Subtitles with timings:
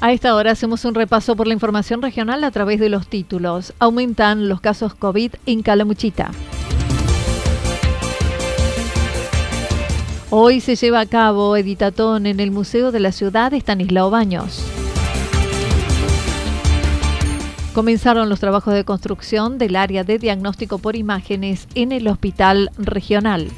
[0.00, 3.72] A esta hora hacemos un repaso por la información regional a través de los títulos.
[3.80, 6.30] Aumentan los casos COVID en Calamuchita.
[10.30, 14.62] Hoy se lleva a cabo editatón en el Museo de la Ciudad de Estanislao Baños.
[17.74, 23.48] Comenzaron los trabajos de construcción del área de diagnóstico por imágenes en el Hospital Regional.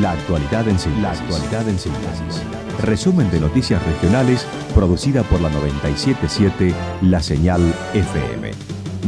[0.00, 1.02] La actualidad en síntesis.
[1.02, 2.42] La actualidad en síntesis.
[2.82, 7.60] Resumen de noticias regionales producida por la 977 La Señal
[7.94, 8.50] FM.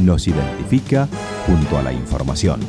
[0.05, 1.09] Nos identifica
[1.45, 2.61] junto a la información.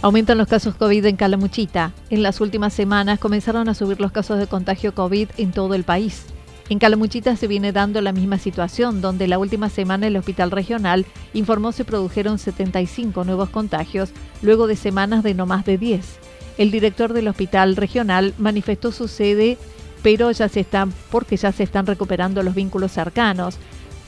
[0.00, 1.92] Aumentan los casos COVID en Calamuchita.
[2.08, 5.82] En las últimas semanas comenzaron a subir los casos de contagio COVID en todo el
[5.82, 6.26] país.
[6.70, 11.06] En Calamuchita se viene dando la misma situación, donde la última semana el hospital regional
[11.32, 14.10] informó se produjeron 75 nuevos contagios,
[14.42, 16.18] luego de semanas de no más de 10.
[16.58, 19.56] El director del hospital regional manifestó su sede,
[20.02, 23.56] pero ya se están, porque ya se están recuperando los vínculos cercanos.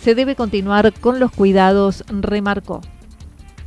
[0.03, 2.83] Se debe continuar con los cuidados, remarcó.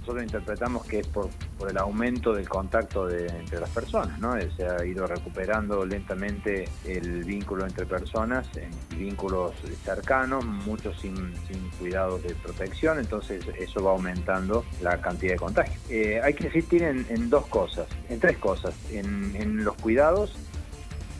[0.03, 1.29] Nosotros interpretamos que es por,
[1.69, 4.35] el aumento del contacto entre las personas, ¿no?
[4.57, 8.45] Se ha ido recuperando lentamente el vínculo entre personas,
[8.89, 9.53] vínculos
[9.85, 11.15] cercanos, muchos sin,
[11.47, 15.79] sin cuidados de protección, entonces eso va aumentando la cantidad de contagios.
[15.89, 20.35] Eh, hay que insistir en, dos cosas, en tres cosas, en, los cuidados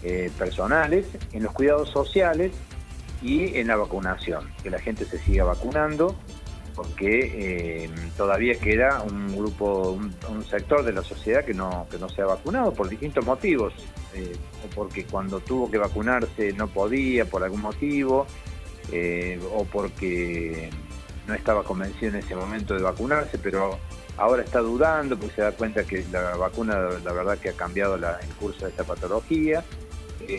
[0.03, 2.51] eh, personales, en los cuidados sociales
[3.21, 6.17] y en la vacunación, que la gente se siga vacunando
[6.75, 12.09] porque eh, todavía queda un grupo, un, sector de la sociedad que no, que no
[12.09, 13.73] se ha vacunado por distintos motivos,
[14.13, 18.27] eh, o porque cuando tuvo que vacunarse no podía por algún motivo,
[18.91, 20.69] eh, o porque
[21.27, 23.79] no estaba convencido en ese momento de vacunarse, pero
[24.17, 27.95] ahora está dudando porque se da cuenta que la vacuna la verdad que ha cambiado
[27.95, 28.03] el
[28.39, 29.63] curso de esta patología.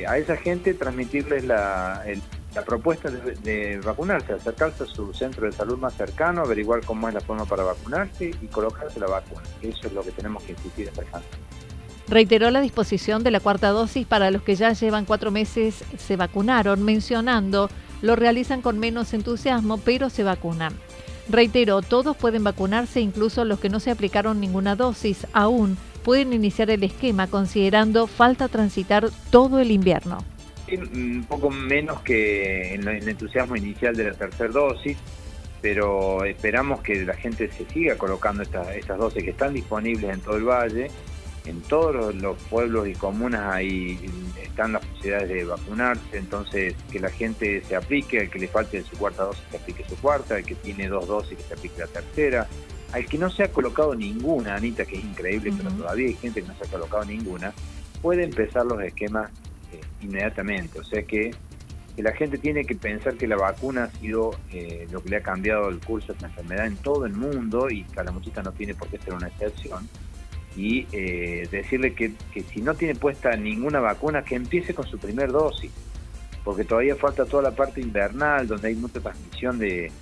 [0.06, 2.22] a esa gente transmitirles la, el,
[2.54, 7.15] la propuesta de, vacunarse, acercarse a su centro de salud más cercano, averiguar cómo es
[7.15, 9.42] la forma para vacunarse y colocarse la vacuna.
[9.60, 11.20] Eso es lo que tenemos que insistir en esta
[12.06, 16.16] Reiteró la disposición de la cuarta dosis para los que ya llevan cuatro meses se
[16.16, 17.70] vacunaron, mencionando
[18.03, 20.75] lo realizan con menos entusiasmo, pero se vacunan.
[21.28, 26.69] Reiteró, todos pueden vacunarse, incluso los que no se aplicaron ninguna dosis aún pueden iniciar
[26.69, 30.19] el esquema, considerando falta transitar todo el invierno
[30.73, 34.97] un poco menos que en el entusiasmo inicial de la tercera dosis,
[35.61, 40.21] pero esperamos que la gente se siga colocando estas, estas dosis que están disponibles en
[40.21, 40.91] todo el valle.
[41.47, 43.99] En todos los, pueblos y comunas ahí
[44.43, 48.83] están las posibilidades de vacunarse, entonces que la gente se aplique, al que le falte
[48.83, 51.79] su cuarta dosis se aplique su cuarta, al que tiene dos dosis que se aplique
[51.79, 52.49] la tercera,
[52.93, 56.41] al que no se ha colocado ninguna, Anita, que es increíble, pero todavía hay gente
[56.41, 57.53] que no se ha colocado ninguna,
[58.01, 59.31] puede empezar los esquemas
[60.04, 60.78] inmediatamente.
[60.78, 61.33] O sea que,
[61.97, 65.22] la gente tiene que pensar que la vacuna ha sido eh, lo que le ha
[65.22, 68.89] cambiado el curso de esta enfermedad en todo el mundo y Calamuchita no tiene por
[68.89, 69.89] qué ser una excepción.
[70.56, 72.12] Y eh, decirle que,
[72.53, 75.71] si no tiene puesta ninguna vacuna, que empiece con su primer dosis,
[76.42, 79.92] porque todavía falta toda la parte invernal, donde hay mucha transmisión de,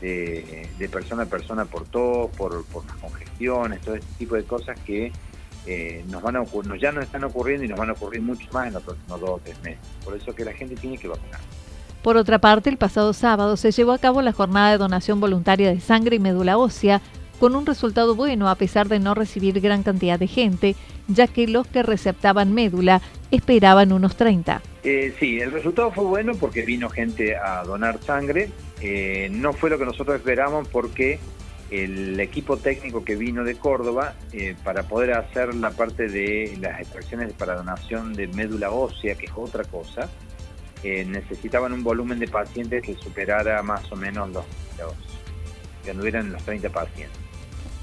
[0.00, 4.78] de, persona a persona por tos, por, por las congestiones, todo este tipo de cosas
[4.80, 5.12] que
[5.66, 6.44] eh, nos van a
[6.80, 9.30] ya nos están ocurriendo y nos van a ocurrir mucho más en los próximos dos
[9.30, 9.80] o tres meses.
[10.04, 11.40] Por eso que la gente tiene que vacunar.
[12.02, 15.68] Por otra parte, el pasado sábado se llevó a cabo la jornada de donación voluntaria
[15.68, 17.02] de sangre y médula ósea
[17.38, 20.74] con un resultado bueno a pesar de no recibir gran cantidad de gente,
[21.06, 23.00] ya que los que receptaban médula
[23.30, 24.62] esperaban unos 30.
[24.84, 28.50] Eh, sí, el resultado fue bueno porque vino gente a donar sangre.
[28.80, 31.18] Eh, no fue lo que nosotros esperábamos porque
[31.70, 36.80] el equipo técnico que vino de Córdoba eh, para poder hacer la parte de las
[36.80, 40.08] extracciones para donación de médula ósea, que es otra cosa,
[40.82, 44.44] eh, necesitaban un volumen de pacientes que superara más o menos los,
[44.78, 44.94] los
[45.84, 47.18] que anduvieran los 30 pacientes.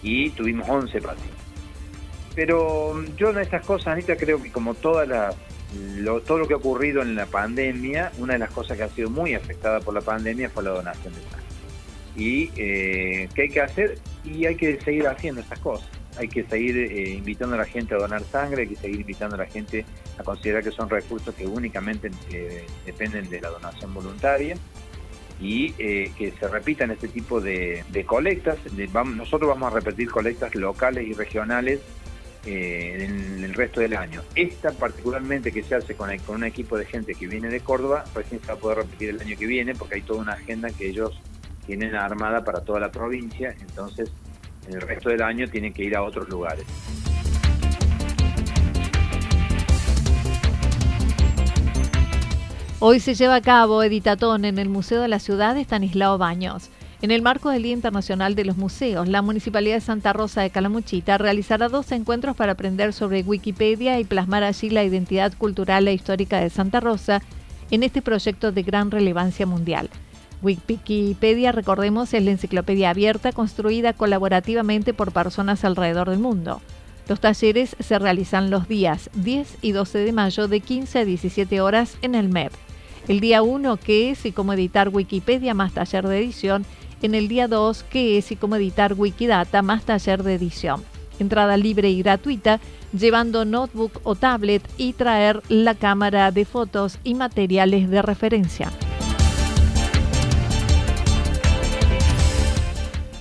[0.02, 1.46] Y tuvimos 11 pacientes.
[2.36, 5.36] Pero yo en estas cosas, Anita, creo que como todas las
[6.26, 9.10] todo lo que ha ocurrido en la pandemia, una de las cosas que ha sido
[9.10, 11.45] muy afectada por la pandemia fue la donación de sangre.
[12.16, 13.98] ¿Y eh, qué hay que hacer?
[14.24, 15.90] Y hay que seguir haciendo estas cosas.
[16.18, 19.36] Hay que seguir eh, invitando a la gente a donar sangre, hay que seguir invitando
[19.36, 19.86] a la gente
[20.18, 24.56] a considerar que son recursos que únicamente eh, dependen de la donación voluntaria
[25.42, 28.58] y que se repitan este tipo de, colectas.
[29.18, 31.82] nosotros vamos a repetir colectas locales y regionales
[32.46, 34.22] en el resto del año.
[34.34, 38.06] Esta particularmente que se hace con, con un equipo de gente que viene de Córdoba,
[38.16, 40.70] recién se va a poder repetir el año que viene porque hay toda una agenda
[40.70, 41.20] que ellos
[41.66, 44.12] tienen armada para toda la provincia, entonces
[44.68, 46.66] en el resto del año tienen que ir a otros lugares.
[52.80, 56.70] Hoy se lleva a cabo Editatón en el Museo de la Ciudad de Estanislao Baños.
[57.02, 60.50] En el marco del Día Internacional de los Museos, la Municipalidad de Santa Rosa de
[60.50, 65.94] Calamuchita realizará dos encuentros para aprender sobre Wikipedia y plasmar allí la identidad cultural e
[65.94, 67.22] histórica de Santa Rosa
[67.72, 69.90] en este proyecto de gran relevancia mundial.
[70.46, 76.62] Wikipedia, recordemos, es la enciclopedia abierta construida colaborativamente por personas alrededor del mundo.
[77.08, 81.62] Los talleres se realizan los días 10 y 12 de mayo de 15 a 17
[81.62, 82.52] horas en el MEP.
[83.08, 86.64] El día 1, que es y cómo editar Wikipedia más taller de edición.
[87.02, 90.84] En el día 2, que es y cómo editar Wikidata más taller de edición.
[91.20, 92.60] Entrada libre y gratuita,
[92.94, 98.72] llevando notebook o tablet y traer la cámara de fotos y materiales de referencia.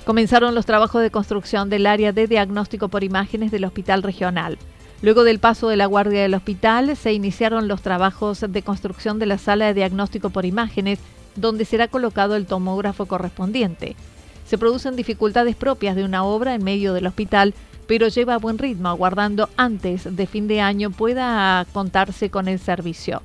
[0.05, 4.59] Comenzaron los trabajos de construcción del área de diagnóstico por imágenes del Hospital Regional.
[5.01, 9.25] Luego del paso de la guardia del hospital, se iniciaron los trabajos de construcción de
[9.25, 10.99] la sala de diagnóstico por imágenes,
[11.37, 13.97] donde será colocado el tomógrafo correspondiente.
[14.45, 17.55] Se producen dificultades propias de una obra en medio del hospital,
[17.87, 22.59] pero lleva a buen ritmo, aguardando antes de fin de año pueda contarse con el
[22.59, 23.23] servicio.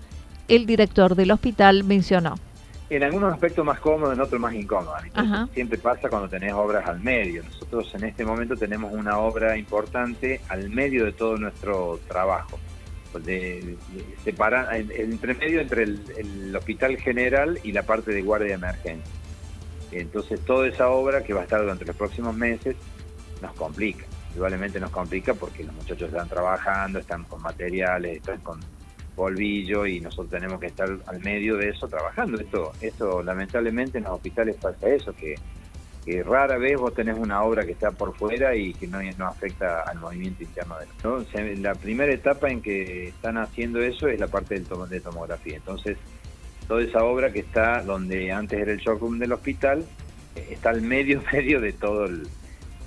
[0.48, 2.36] El director del hospital mencionó
[2.90, 4.96] en algunos aspectos más cómodo, en otros más incómodo.
[5.54, 7.44] Siempre pasa cuando tenés obras al medio.
[7.44, 12.60] Nosotros en este momento tenemos una obra importante al medio de todo nuestro trabajo.
[13.24, 13.76] De,
[14.24, 19.14] separa, el, entremedio entre el, hospital general y la parte de guardia de emergencia.
[19.92, 22.76] Entonces toda esa obra que va a estar durante los próximos meses
[23.42, 24.06] nos complica.
[24.36, 28.60] Igualmente nos complica porque los muchachos están trabajando, están con materiales, están con
[29.20, 32.40] polvillo y nosotros tenemos que estar al medio de eso trabajando.
[32.40, 35.36] Esto, esto lamentablemente en los hospitales pasa eso, que,
[36.24, 39.82] rara vez vos tenés una obra que está por fuera y que no, no afecta
[39.82, 41.24] al movimiento interno de ¿no?
[41.62, 45.58] La primera etapa en que están haciendo eso es la parte del de tomografía.
[45.58, 45.98] Entonces,
[46.68, 49.86] toda esa obra que está donde antes era el showroom del hospital,
[50.50, 52.28] está al medio medio de todo el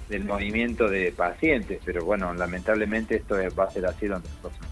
[0.09, 4.72] del movimiento de pacientes, pero bueno, lamentablemente esto va a ser así durante los próximos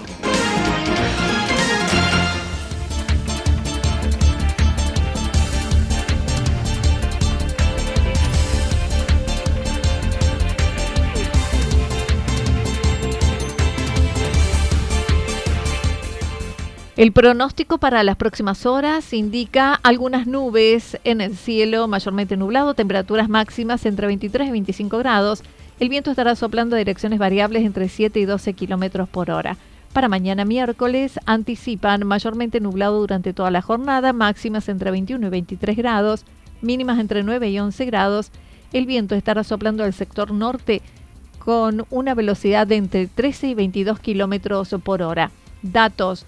[17.01, 23.27] El pronóstico para las próximas horas indica algunas nubes en el cielo, mayormente nublado, temperaturas
[23.27, 25.41] máximas entre 23 y 25 grados.
[25.79, 29.57] El viento estará soplando a direcciones variables entre 7 y 12 kilómetros por hora.
[29.93, 35.77] Para mañana miércoles anticipan mayormente nublado durante toda la jornada, máximas entre 21 y 23
[35.77, 36.23] grados,
[36.61, 38.29] mínimas entre 9 y 11 grados.
[38.73, 40.83] El viento estará soplando al sector norte
[41.39, 45.31] con una velocidad de entre 13 y 22 kilómetros por hora.
[45.63, 46.27] Datos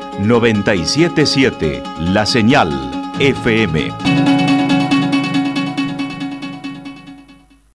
[0.19, 2.69] 977 La Señal
[3.19, 4.40] FM.